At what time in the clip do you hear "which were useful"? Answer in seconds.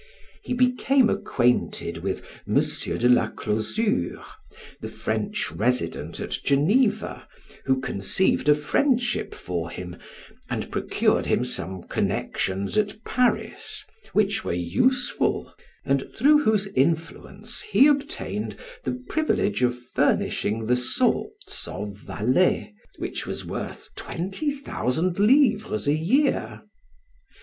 14.11-15.53